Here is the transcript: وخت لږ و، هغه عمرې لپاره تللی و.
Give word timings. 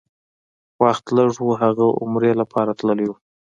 وخت 0.81 1.05
لږ 1.17 1.33
و، 1.41 1.47
هغه 1.61 1.87
عمرې 2.01 2.31
لپاره 2.41 2.71
تللی 2.79 3.05
و. 3.09 3.13